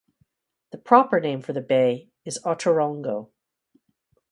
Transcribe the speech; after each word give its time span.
The 0.71 0.79
proper 0.79 1.19
name 1.19 1.43
for 1.43 1.53
the 1.53 1.61
bay 1.61 2.09
is 2.25 2.39
Oterongo. 2.43 3.29